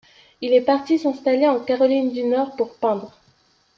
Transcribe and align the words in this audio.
Il 0.41 0.51
est 0.53 0.65
parti 0.65 0.97
s'installer 0.97 1.47
en 1.47 1.59
Caroline 1.59 2.11
du 2.11 2.23
Nord 2.23 2.55
pour 2.55 2.73
peindre. 2.73 3.19